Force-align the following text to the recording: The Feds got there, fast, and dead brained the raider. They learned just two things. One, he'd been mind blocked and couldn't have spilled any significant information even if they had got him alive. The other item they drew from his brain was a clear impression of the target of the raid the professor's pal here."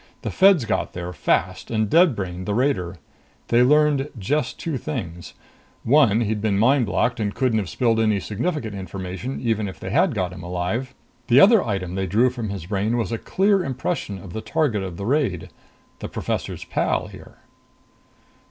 The 0.23 0.31
Feds 0.31 0.65
got 0.65 0.93
there, 0.93 1.13
fast, 1.13 1.69
and 1.69 1.87
dead 1.87 2.15
brained 2.15 2.47
the 2.47 2.55
raider. 2.55 2.97
They 3.49 3.61
learned 3.61 4.09
just 4.17 4.59
two 4.59 4.79
things. 4.79 5.35
One, 5.83 6.21
he'd 6.21 6.41
been 6.41 6.57
mind 6.57 6.87
blocked 6.87 7.19
and 7.19 7.35
couldn't 7.35 7.59
have 7.59 7.69
spilled 7.69 7.99
any 7.99 8.19
significant 8.19 8.73
information 8.73 9.39
even 9.39 9.67
if 9.67 9.79
they 9.79 9.91
had 9.91 10.15
got 10.15 10.33
him 10.33 10.41
alive. 10.41 10.95
The 11.27 11.39
other 11.39 11.63
item 11.63 11.93
they 11.93 12.07
drew 12.07 12.31
from 12.31 12.49
his 12.49 12.65
brain 12.65 12.97
was 12.97 13.11
a 13.11 13.19
clear 13.19 13.63
impression 13.63 14.17
of 14.17 14.33
the 14.33 14.41
target 14.41 14.81
of 14.81 14.97
the 14.97 15.05
raid 15.05 15.51
the 15.99 16.09
professor's 16.09 16.65
pal 16.65 17.05
here." 17.05 17.37